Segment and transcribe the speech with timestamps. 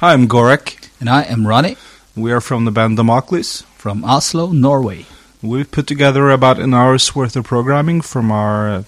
[0.00, 0.62] Hi, I'm Goran.
[1.00, 1.76] And I am Ronny.
[2.14, 3.64] We are from the band Damokles.
[3.76, 5.06] From Oslo, Norway.
[5.42, 8.84] We've put together about an hour's worth of programming from our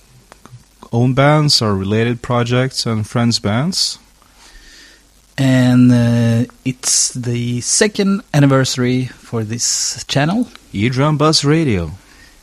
[0.93, 3.99] own bands, our related projects, and friends' bands.
[5.37, 10.47] And uh, it's the second anniversary for this channel.
[10.73, 11.91] E-Drum Buzz Radio.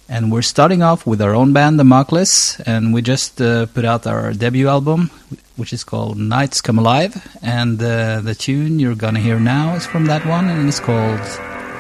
[0.10, 3.84] And we're starting off with our own band, the Damokles, and we just uh, put
[3.84, 5.12] out our debut album,
[5.58, 7.14] which is called Nights Come Alive.
[7.42, 11.20] And uh, the tune you're gonna hear now is from that one, and it's called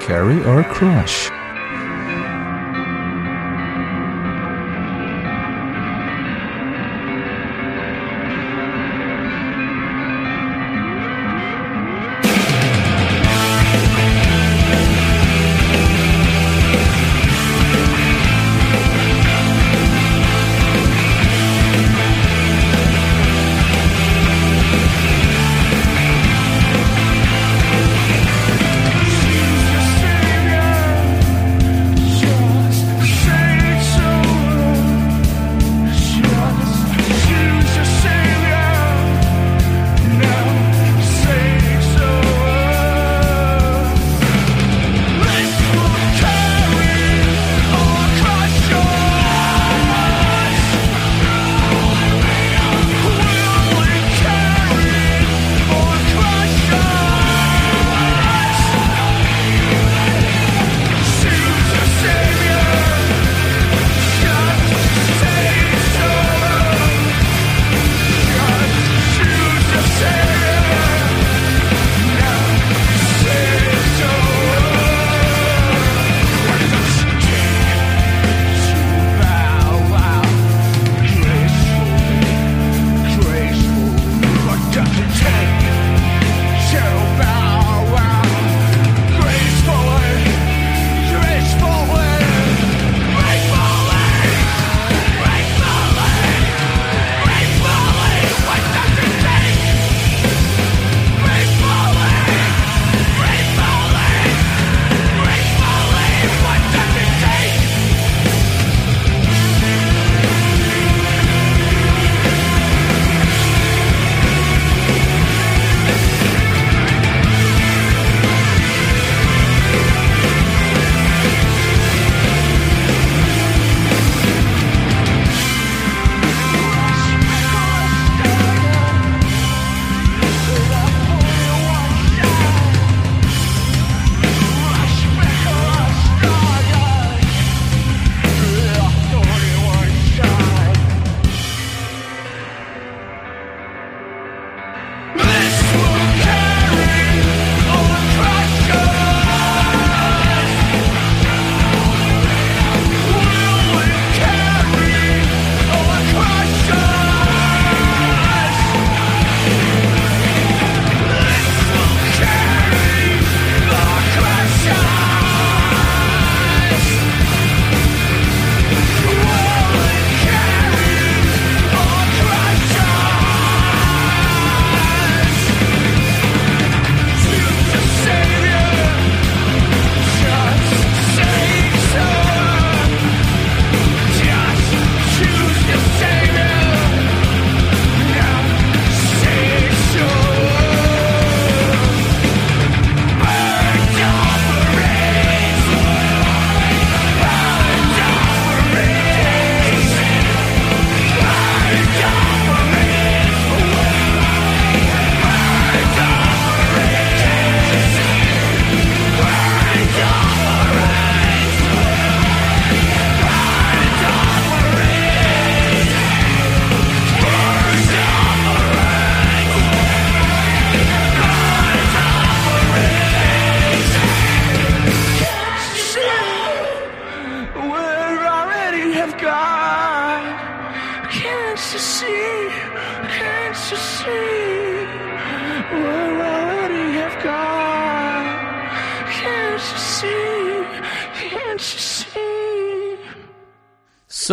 [0.02, 1.30] Carry or Crush.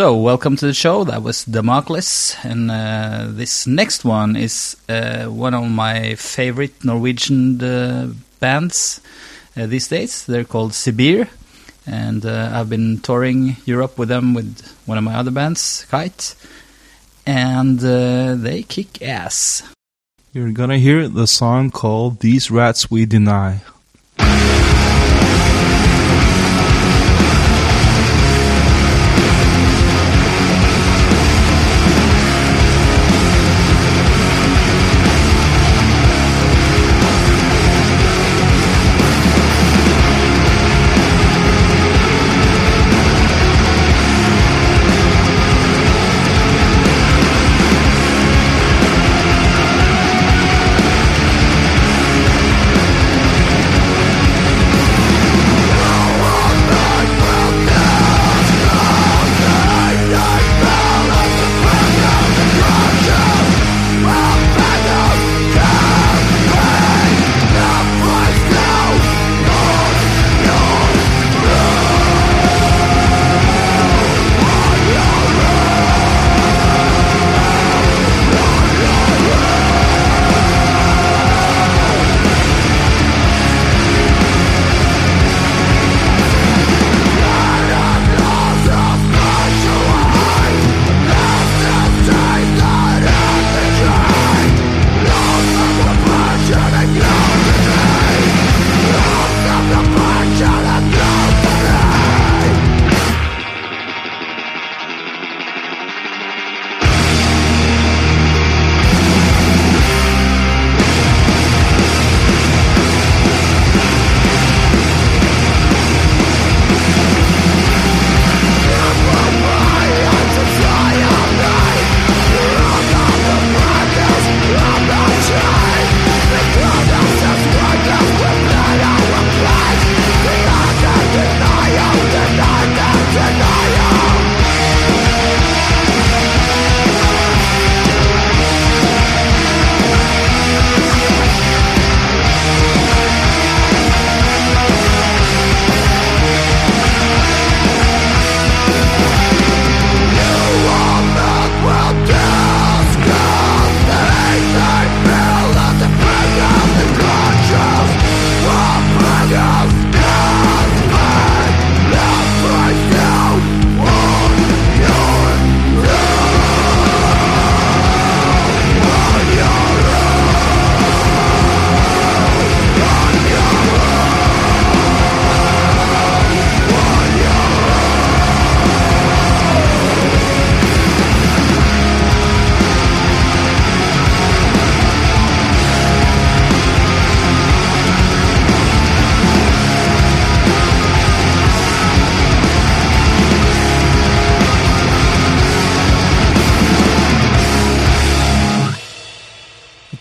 [0.05, 1.03] So, welcome to the show.
[1.03, 7.59] That was Damokles, and uh, this next one is uh, one of my favorite Norwegian
[7.59, 9.01] uh, bands
[9.57, 10.27] uh, these days.
[10.27, 11.27] They're called Sibiir,
[11.87, 16.35] and uh, I've been touring Europe with them with one of my other bands, Kite,
[17.25, 19.63] and uh, they kick ass.
[20.33, 23.63] you're gonna hear the song called These Rats We Deny.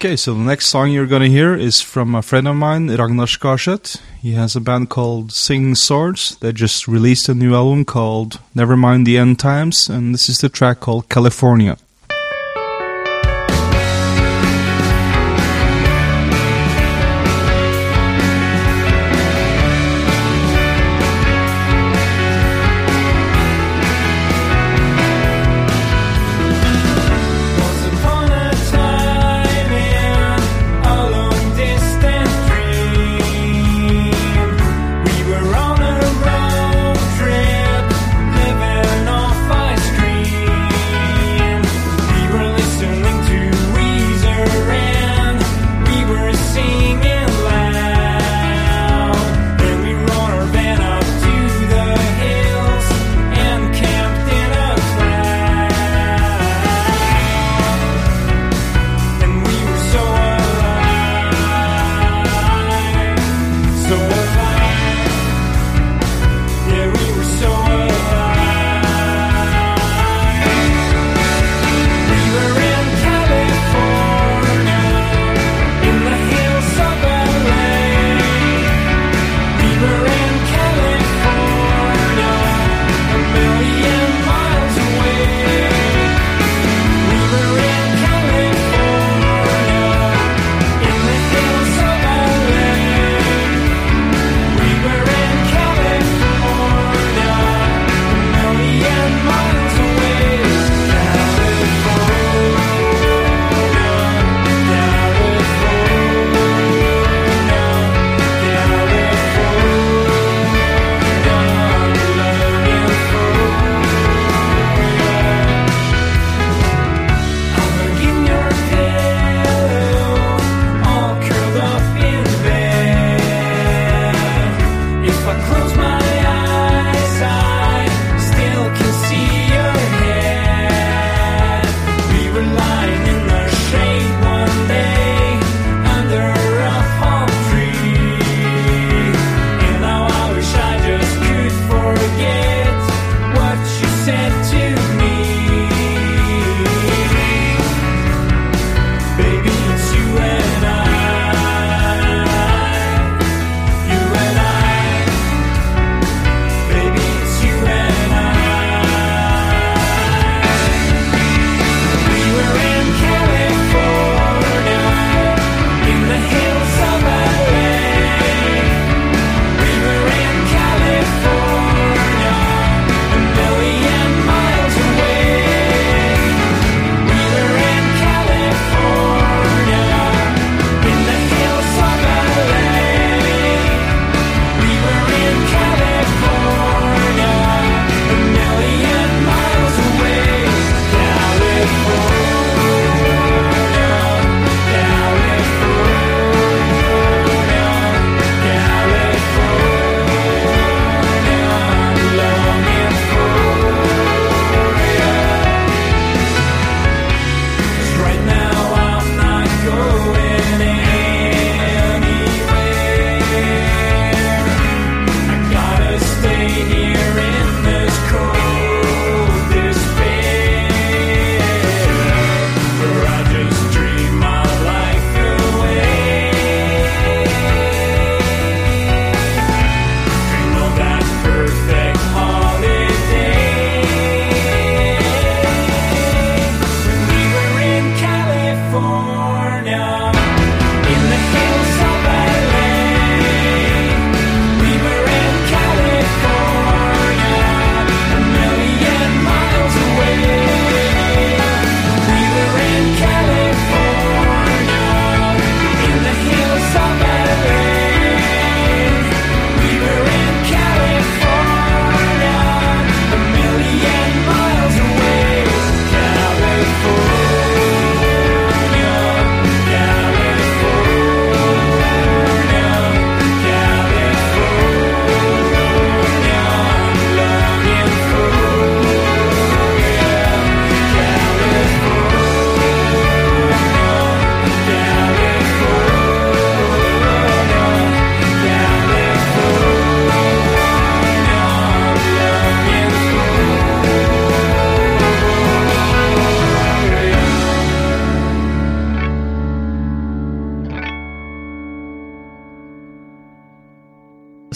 [0.05, 3.25] Okay, so the next song you're gonna hear is from a friend of mine, Ragnar
[3.25, 3.97] Skarseth.
[4.21, 6.37] He has a band called Singing Swords.
[6.41, 10.41] They just released a new album called Never Mind the End Times, and this is
[10.41, 11.79] the track called California.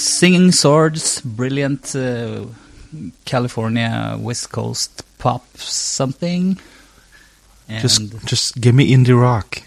[0.08, 2.46] Singing Swords, brilliant uh,
[3.24, 6.58] California West Coast pop something.
[7.68, 9.62] And Just just give me indie rock.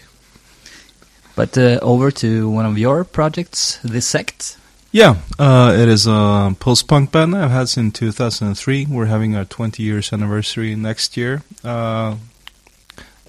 [1.36, 4.56] but uh, over to one of your projects, The Sect.
[4.90, 8.86] Yeah, uh, it is a post-punk band I've had since 2003.
[8.90, 11.42] We're having our 20 years anniversary next year.
[11.64, 12.16] Uh,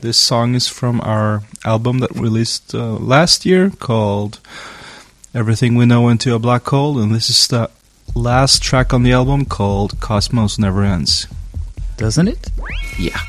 [0.01, 4.39] this song is from our album that released uh, last year called
[5.35, 7.67] Everything We Know Into a Black Hole, and this is the
[8.13, 11.25] last track on the album called Cosmos Never Ends.
[11.97, 12.51] Doesn't it?
[12.99, 13.19] Yeah.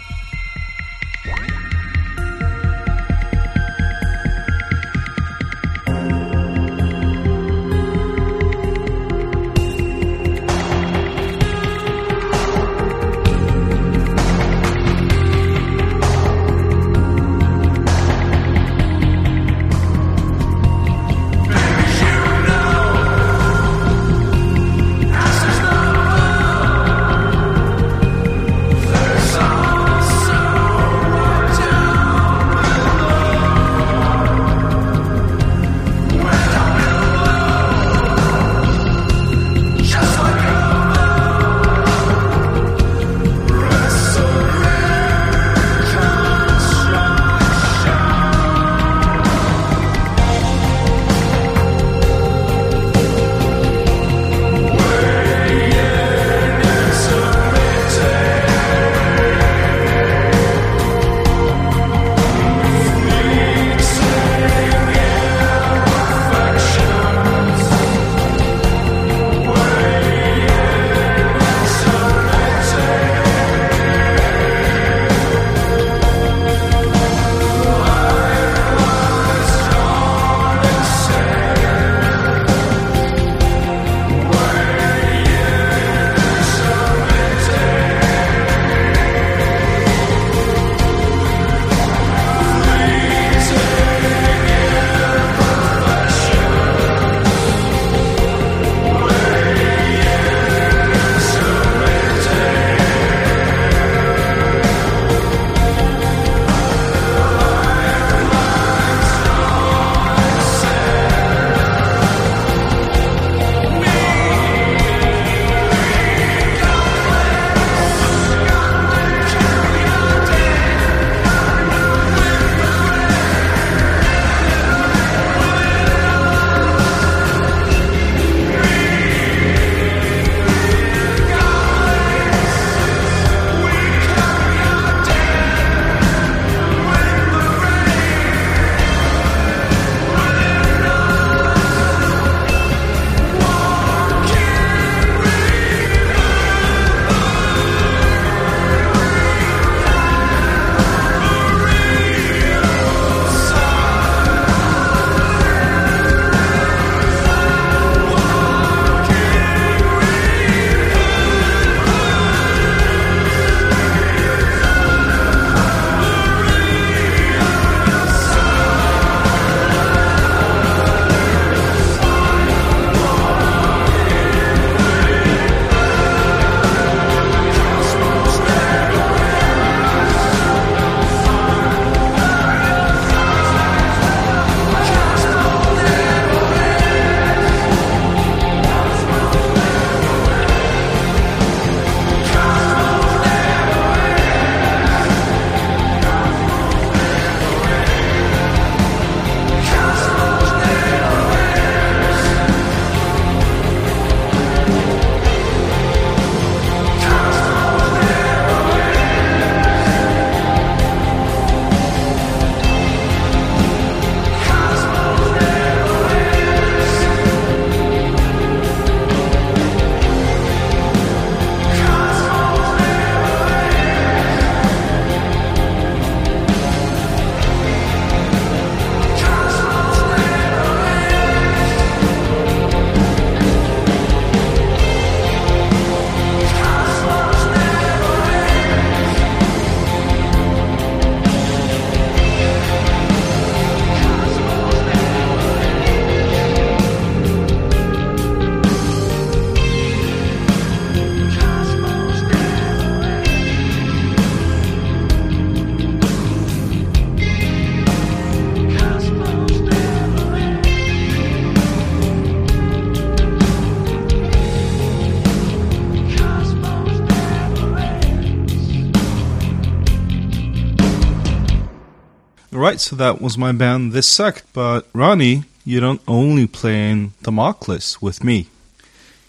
[272.74, 277.12] Alright, so that was my band This Sect, but Ronny, you don't only play in
[277.22, 278.48] Damokles with me.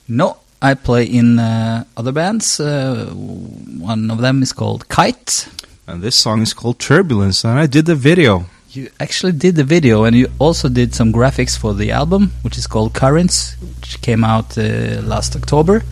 [0.07, 2.59] No, I play in uh, other bands.
[2.59, 5.47] Uh, one of them is called Kite.
[5.85, 8.45] And this song is called Turbulence, and I did the video.
[8.71, 12.57] You actually did the video, and you also did some graphics for the album, which
[12.57, 15.83] is called Currents, which came out uh, last October.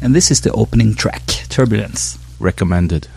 [0.00, 2.18] And this is the opening track, Turbulence.
[2.40, 3.08] Recommended.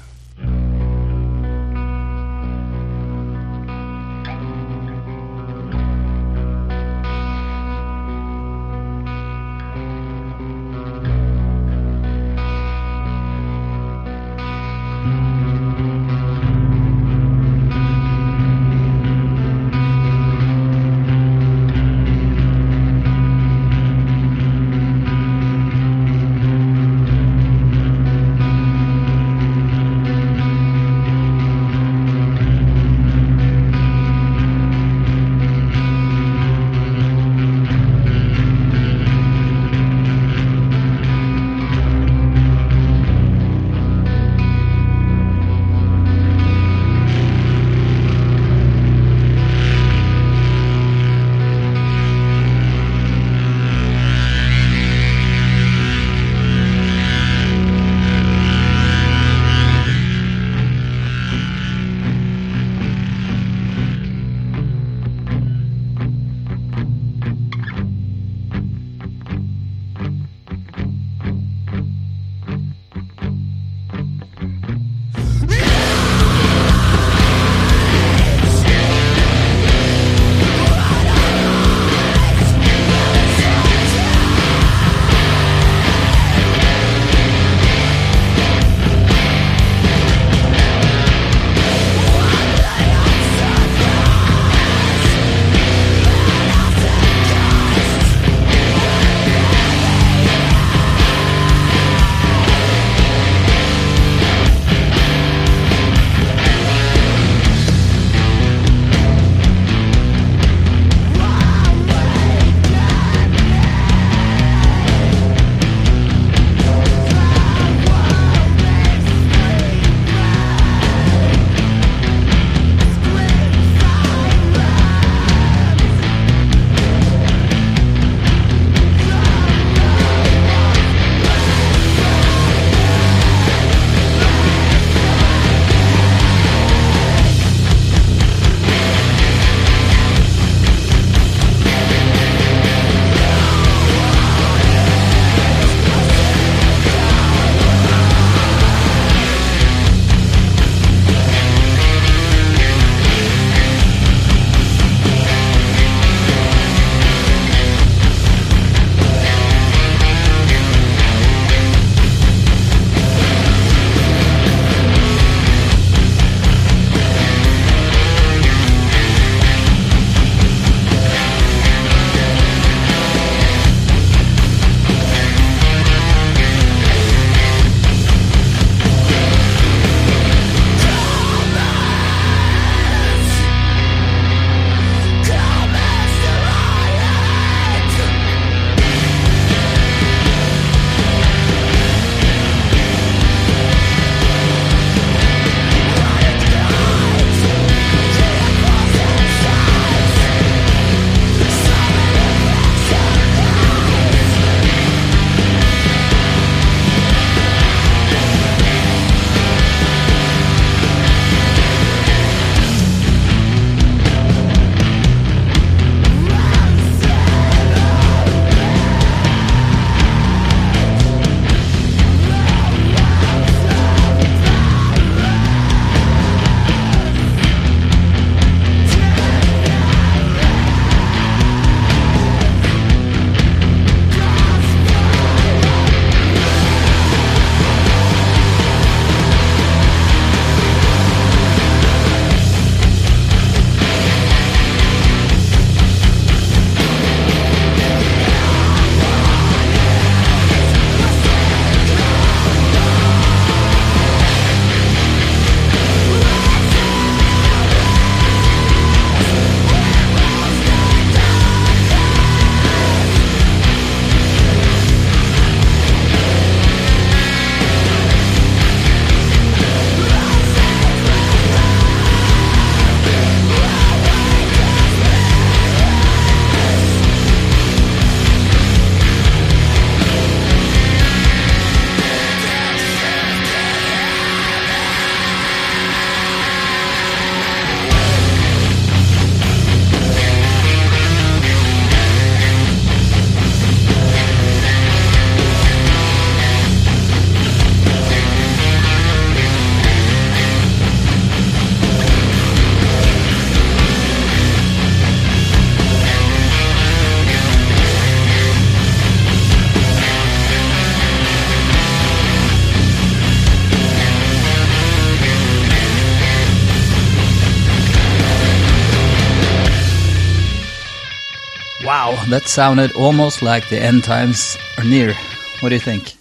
[322.15, 325.13] Wow, that sounded almost like the end times are near.
[325.59, 326.13] What do you think?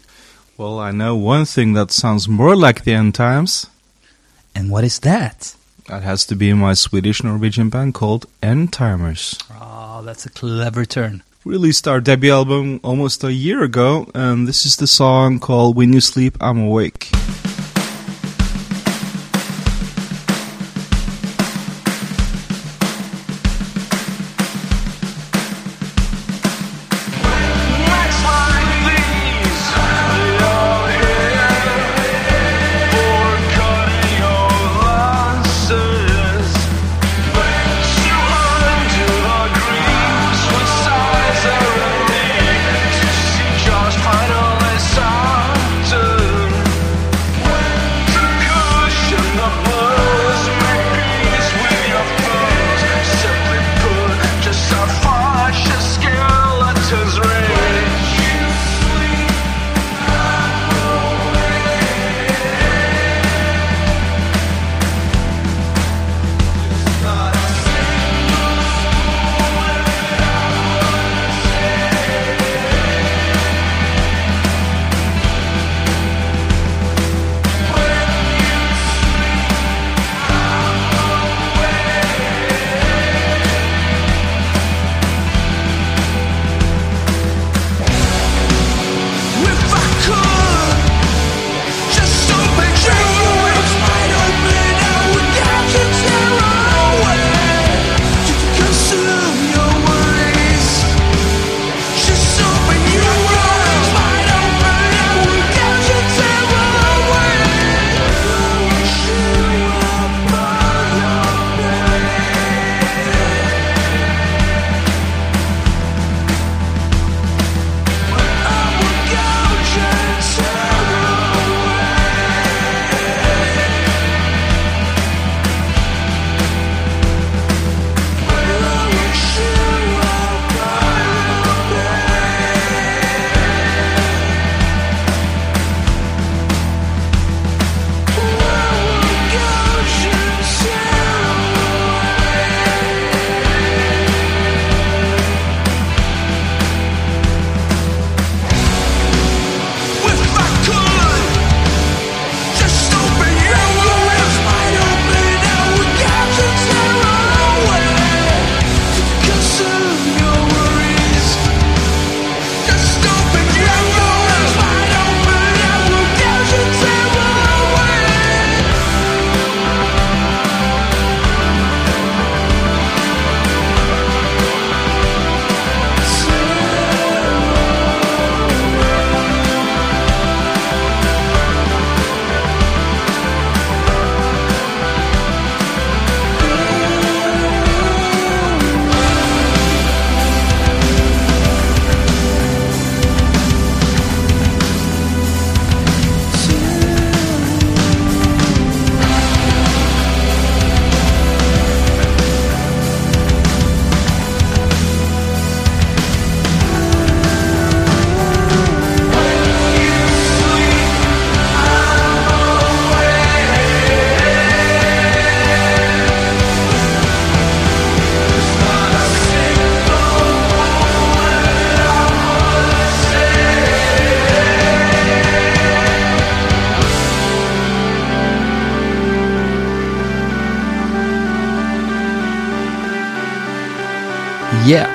[0.59, 3.69] Well, I know one thing that sounds more like the end times.
[4.57, 5.55] And what is that?
[5.87, 9.41] That has to be my Swedish Norwegian band called Endtimers.
[9.53, 11.23] Oh, ah, that's a clever turn.
[11.45, 15.93] Released our debut album almost a year ago, and this is the song called When
[15.93, 17.09] You Sleep, I'm Awake.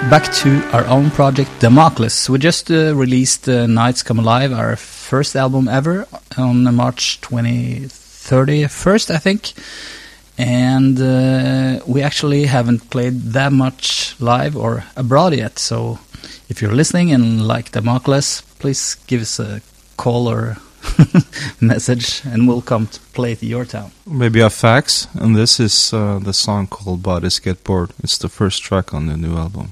[0.10, 2.30] Back to our own project, Damokles.
[2.30, 9.12] We just uh, released uh, Nights Come Alive, our first album ever, on March 2031st,
[9.14, 9.54] I think.
[10.36, 15.60] And uh, we actually haven't played that much live or abroad yet.
[15.60, 16.00] So
[16.50, 19.62] if you're listening and like Damokles, please give us a
[19.96, 20.58] call or
[21.62, 23.92] message and we'll come to play to your town.
[24.08, 27.92] Maybe a fax, and this is uh, the song called Bodies Get Bored.
[28.04, 29.72] It's the first track on the new album.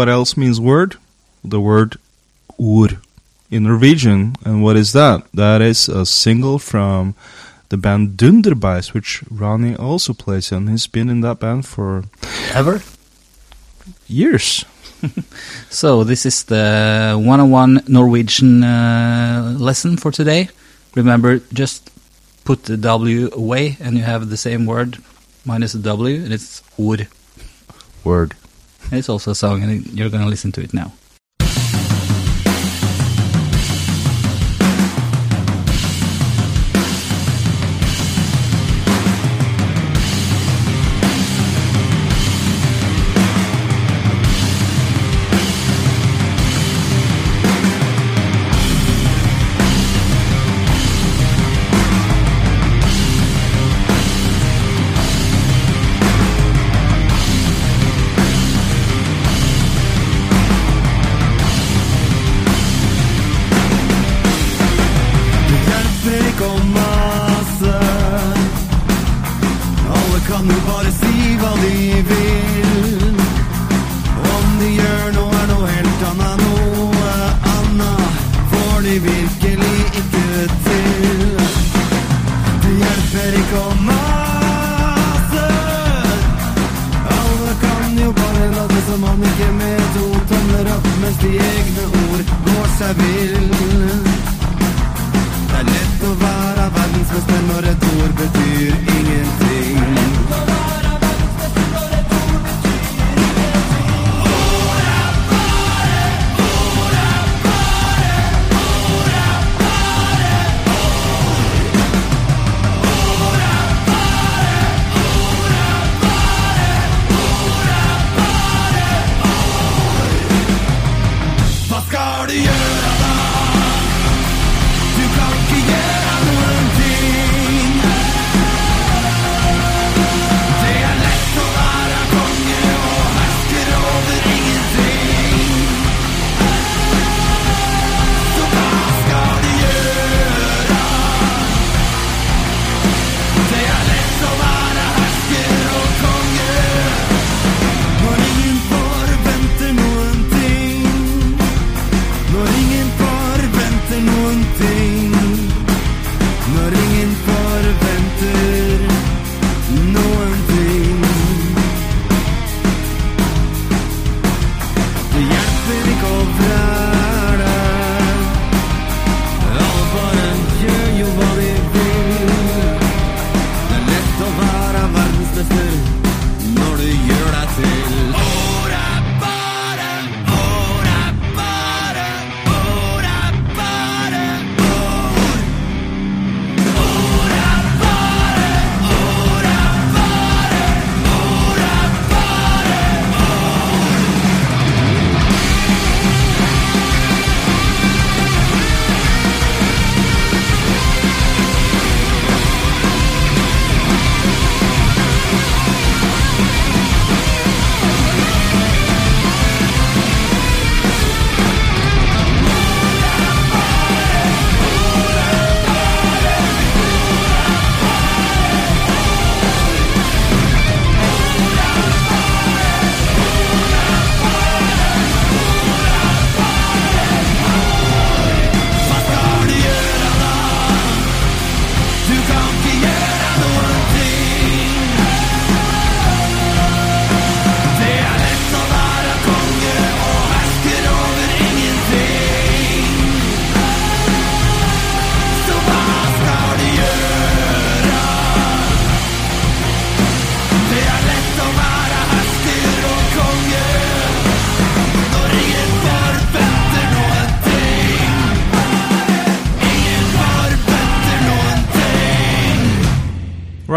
[0.00, 0.96] What else means word?
[1.44, 1.98] The word
[2.56, 3.00] ord
[3.50, 4.34] in Norwegian.
[4.46, 5.28] And what is that?
[5.34, 7.14] That is a single from
[7.68, 10.68] the band Dunderbeist, which Ronny also plays in.
[10.68, 12.04] He's been in that band for
[12.54, 12.80] Ever?
[14.08, 14.64] years.
[15.68, 20.48] So this is the 101 Norwegian uh, lesson for today.
[20.94, 21.90] Remember, just
[22.46, 24.96] put the W away and you have the same word
[25.44, 27.06] minus the W and it's ord.
[28.02, 28.32] Word.
[28.92, 30.92] It's also a song and you're going to listen to it now.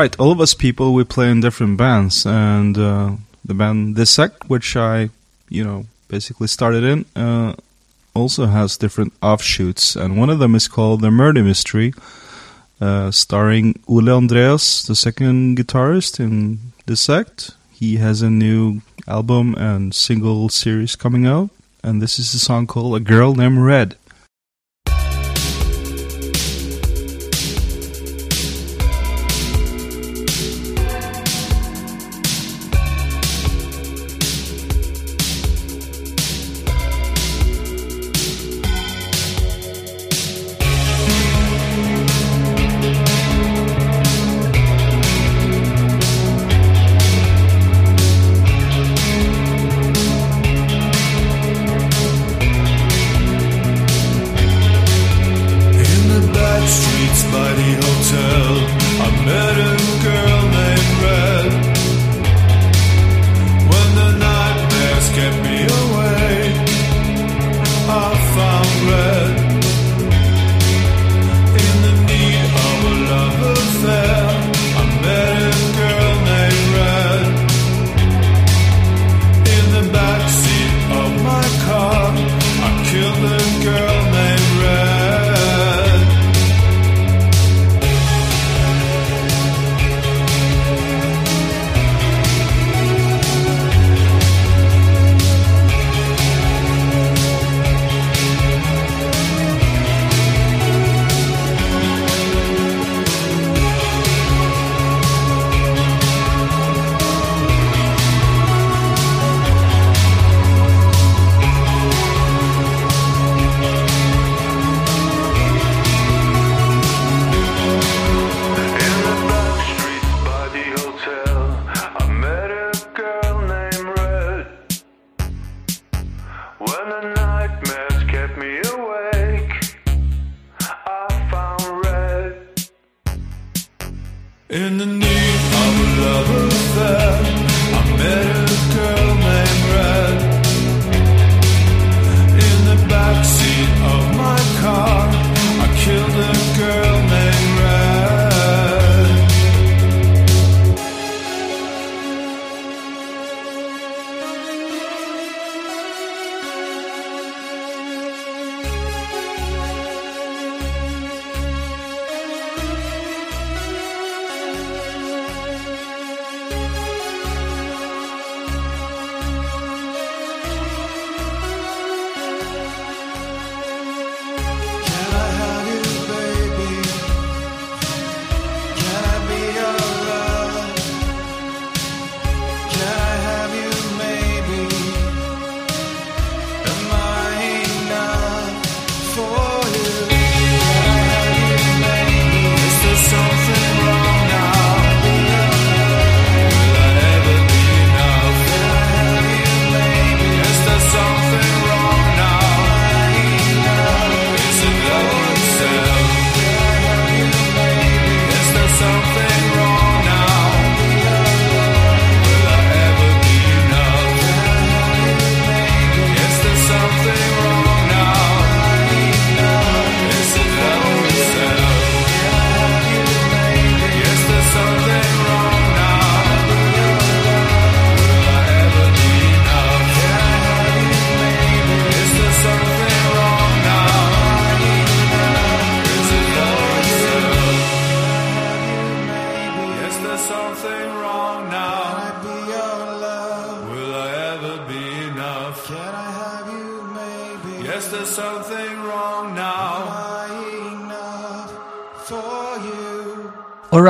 [0.03, 3.11] Right, all of us people, we play in different bands, and uh,
[3.45, 5.09] the band This Sect, which I,
[5.47, 7.53] you know, basically started in, uh,
[8.13, 11.93] also has different offshoots, and one of them is called The Murder Mystery,
[12.81, 17.51] uh, starring Ole Andreas, the second guitarist in This Sect.
[17.71, 21.49] He has a new album and single series coming out,
[21.81, 23.95] and this is a song called A Girl Named Red.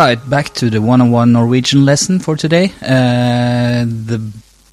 [0.06, 2.74] Right, back to the one-on-one Norwegian lesson for today.
[2.82, 4.22] Uh, the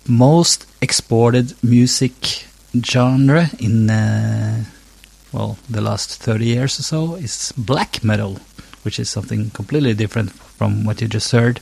[0.09, 2.47] most exported music
[2.85, 4.65] genre in uh,
[5.33, 8.39] well the last 30 years or so is black metal,
[8.83, 11.61] which is something completely different from what you just heard.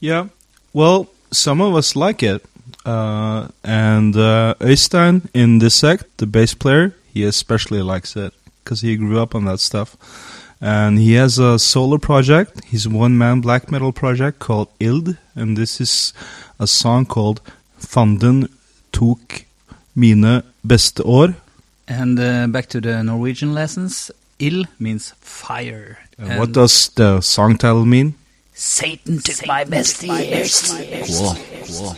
[0.00, 0.28] Yeah.
[0.72, 2.42] Well, some of us like it.
[2.86, 8.32] Uh, and uh, in the sect, the bass player, he especially likes it
[8.64, 9.96] because he grew up on that stuff.
[10.60, 12.64] And he has a solo project.
[12.64, 16.12] He's a one-man black metal project called Ild, and this is
[16.58, 17.40] a song called
[17.78, 18.48] Fanden
[18.90, 19.44] tok
[19.94, 21.34] mine beste år.
[21.86, 24.10] And uh, back to the Norwegian lessons.
[24.40, 25.98] Ild means fire.
[26.18, 28.14] And what does the song title mean?
[28.52, 30.72] Satan took my best years.
[31.06, 31.36] Cool.
[31.66, 31.96] Cool.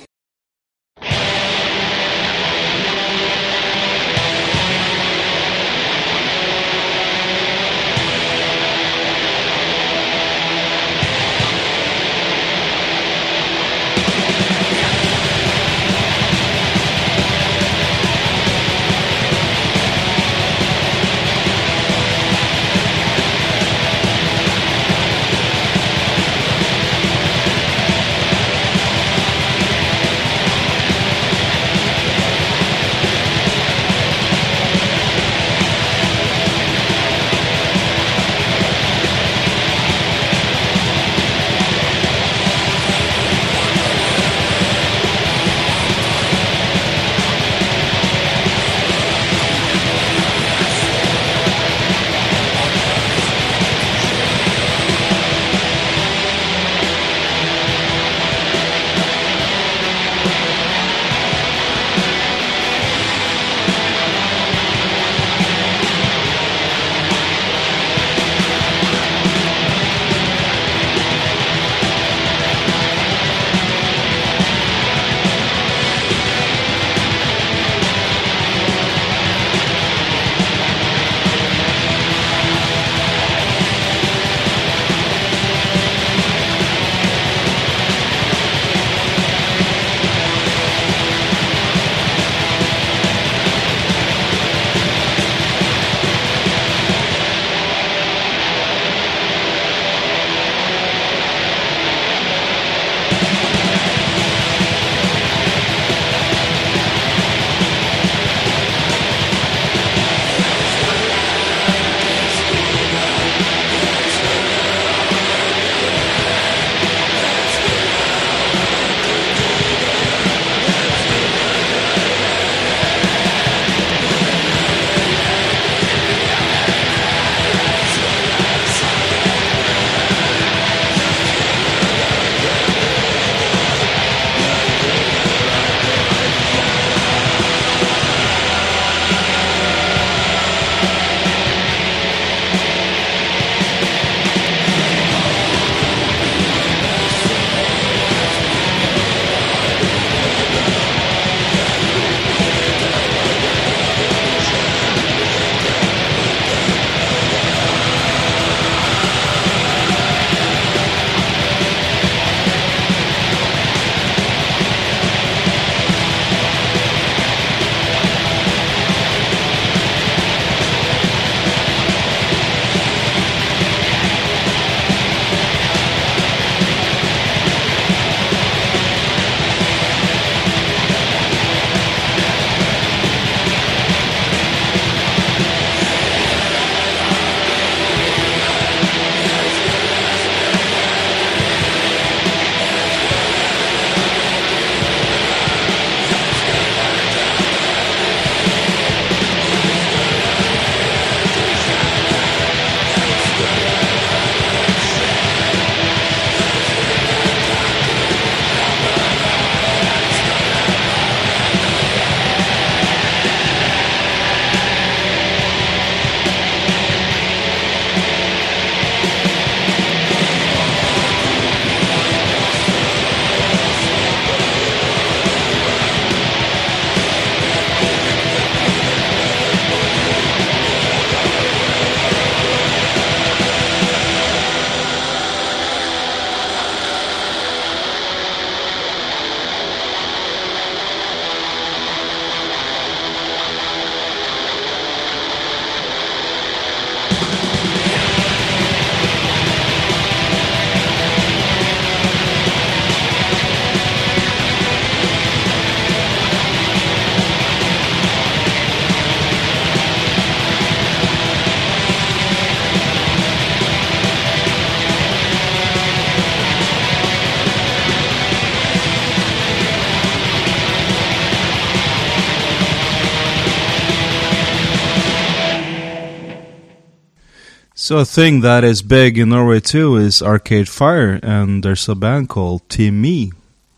[277.91, 281.97] So a thing that is big in Norway too is Arcade Fire, and there's a
[281.97, 283.32] band called Team Me,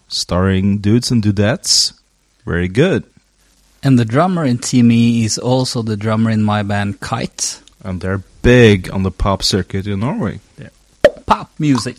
[0.06, 1.94] starring dudes and dudettes.
[2.44, 3.04] Very good.
[3.82, 7.62] And the drummer in Team E is also the drummer in my band Kite.
[7.82, 10.40] And they're big on the pop circuit in Norway.
[11.24, 11.96] Pop music.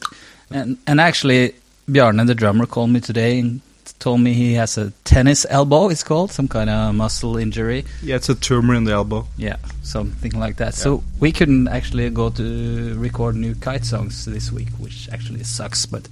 [0.52, 1.56] And and actually,
[1.90, 3.62] Bjarne, the drummer, called me today and
[4.04, 7.86] told me he has a tennis elbow, it's called, some kind of muscle injury.
[8.02, 9.26] Yeah, it's a tumor in the elbow.
[9.38, 10.74] Yeah, something like that.
[10.74, 15.86] So we couldn't actually go to record new Kite songs this week, which actually sucks.
[15.86, 16.10] But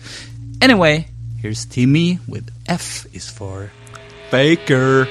[0.61, 1.07] anyway,
[1.41, 3.69] here's E with F is for
[4.29, 5.05] Faker.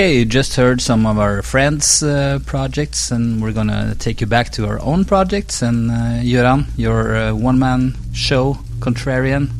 [0.00, 4.26] Okay, you just heard some of our friends' uh, projects, and we're gonna take you
[4.26, 5.60] back to our own projects.
[5.60, 9.50] And uh, your uh, one-man show, Contrarian,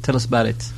[0.00, 0.72] tell us about it.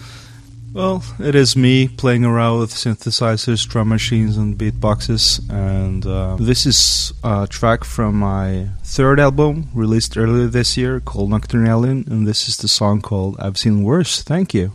[0.73, 5.39] Well, it is me playing around with synthesizers, drum machines, and beatboxes.
[5.49, 11.31] And uh, this is a track from my third album released earlier this year called
[11.31, 12.05] Nocturne Alien.
[12.11, 14.21] And this is the song called I've Seen Worse.
[14.25, 14.73] Thank you.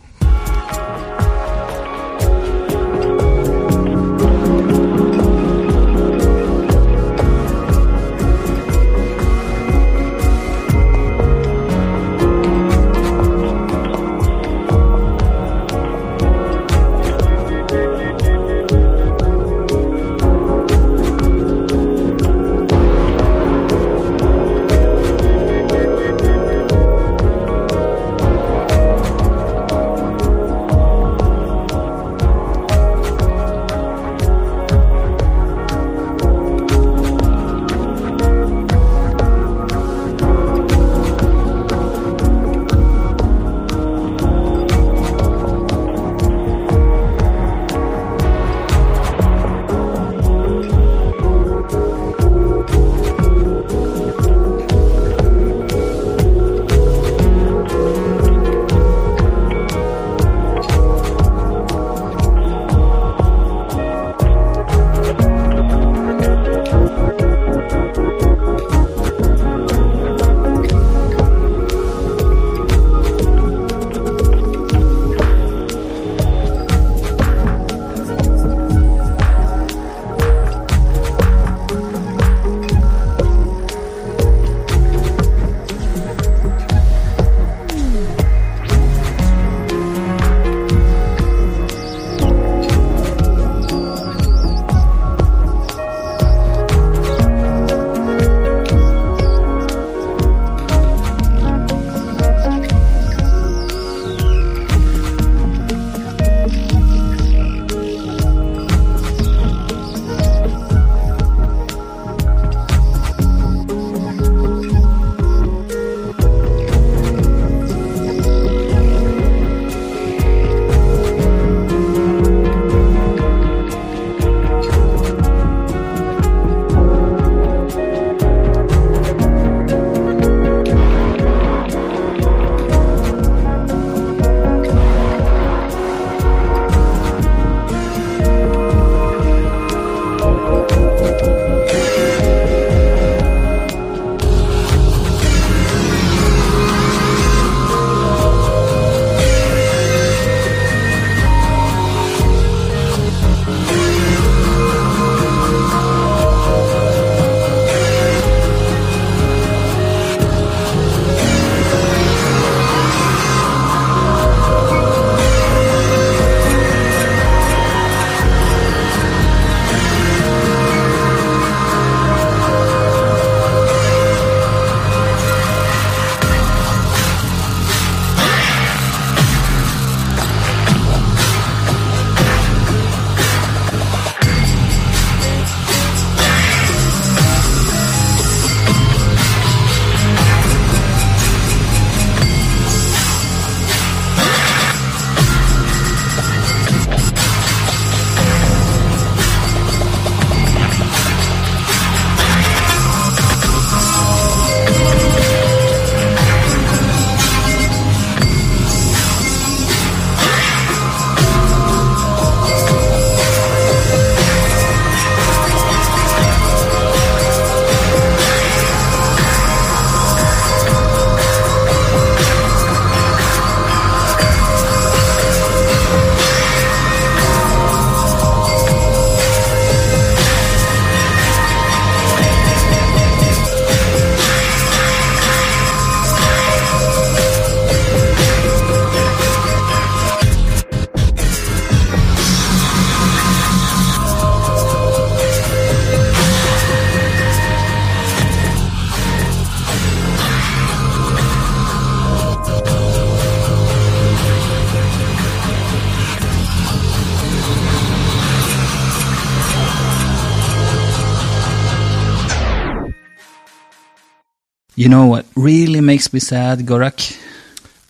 [264.88, 267.14] You know what really makes me sad, Gorak?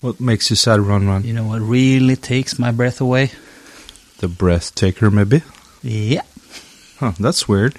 [0.01, 1.23] What makes you sad, Run Run?
[1.23, 3.31] You know what really takes my breath away?
[4.19, 5.43] The Breath Taker, maybe?
[5.81, 6.23] Yeah.
[6.99, 7.77] Huh, that's weird.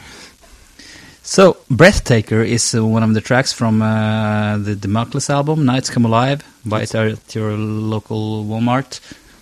[1.21, 6.05] So, Breathtaker is uh, one of the tracks from uh, the Damokles album, Nights Come
[6.05, 6.41] Alive.
[6.65, 9.01] Buy it at your local Walmart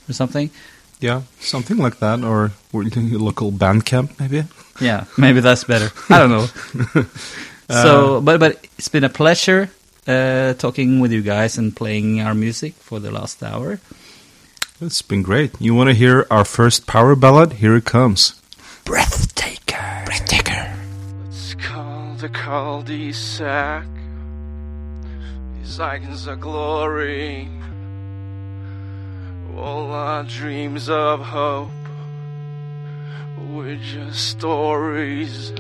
[0.09, 0.49] or something.
[0.99, 4.43] Yeah, something like that, or or your local Bandcamp, maybe?
[4.82, 5.91] Yeah, maybe that's better.
[6.09, 7.05] I don't know.
[7.70, 9.70] so, but but it's been a pleasure
[10.07, 13.80] uh, talking with you guys and playing our music for the last hour.
[14.80, 15.59] It's been great.
[15.59, 17.53] You want to hear our first power ballad?
[17.53, 18.39] Here it comes.
[18.86, 20.05] Breathtaker.
[20.05, 20.78] Breathtaker.
[21.28, 23.88] It's called the cul-de-sac.
[25.57, 27.49] These icons of glory.
[29.57, 31.72] All our dreams of hope
[33.49, 35.51] were just stories.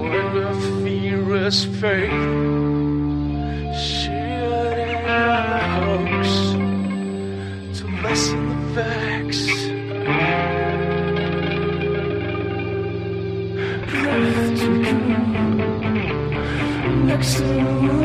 [0.00, 2.10] When a fierce faith
[3.76, 5.24] shielding the
[5.74, 6.28] hoax
[7.78, 9.42] to lessen the facts.
[13.90, 15.20] Breath to come.
[17.06, 17.52] Next to the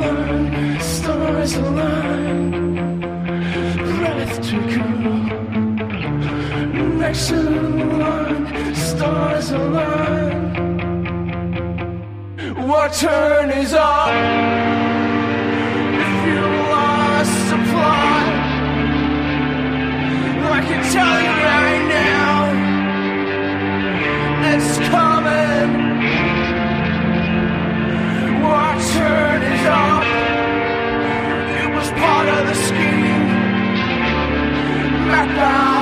[0.02, 2.52] line, stars align.
[3.98, 4.90] Breath to Breathtaker.
[7.00, 10.45] Next to the line, stars align.
[12.66, 14.10] What turn is up?
[16.08, 16.42] If you
[16.74, 18.18] lost supply,
[20.50, 22.34] I can tell you right now,
[24.52, 25.70] it's coming.
[28.42, 30.06] What turn is up?
[31.62, 33.28] It was part of the scheme.
[35.08, 35.75] Map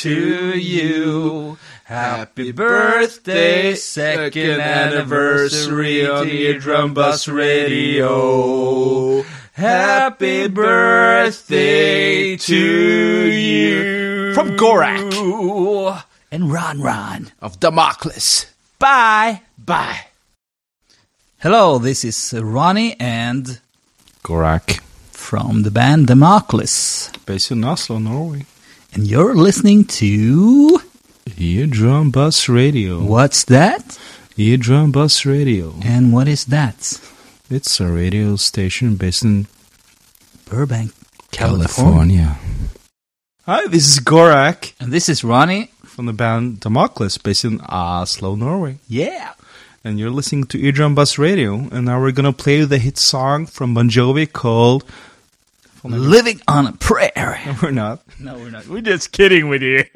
[0.00, 1.58] to you.
[1.84, 9.22] Happy birthday, second anniversary on Eardrum Bus Radio.
[9.52, 14.32] Happy birthday to you.
[14.32, 16.02] From Gorak.
[16.32, 17.32] And Ron Ron.
[17.42, 18.46] Of Damokles.
[18.78, 19.42] Bye.
[19.58, 20.06] Bye.
[21.40, 23.60] Hello, this is Ronny and
[24.24, 24.80] Gorak.
[25.10, 27.10] from the band Damokles.
[27.26, 28.46] Based in Oslo, Norway.
[28.92, 30.80] And you're listening to.
[31.38, 33.02] Eardrum Bus Radio.
[33.02, 33.98] What's that?
[34.36, 35.74] Eardrum Bus Radio.
[35.84, 37.00] And what is that?
[37.48, 39.46] It's a radio station based in
[40.46, 40.92] Burbank,
[41.30, 42.38] California.
[43.46, 45.70] Hi, this is Gorak And this is Ronny.
[45.84, 48.78] from the band Damokles based in Oslo, Norway.
[48.88, 49.32] Yeah.
[49.82, 51.54] And you're listening to Eardrum Bus Radio.
[51.72, 54.84] And now we're going to play the hit song from Bon Jovi called.
[55.84, 57.40] Living on a prayer.
[57.62, 58.02] We're not.
[58.18, 58.66] No, we're not.
[58.66, 59.84] We're just kidding with you.